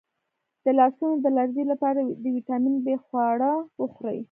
د 0.63 0.65
لاسونو 0.79 1.15
د 1.23 1.25
لرزې 1.37 1.63
لپاره 1.71 1.99
د 2.23 2.25
ویټامین 2.35 2.75
بي 2.85 2.95
خواړه 3.05 3.51
وخورئ 3.81 4.19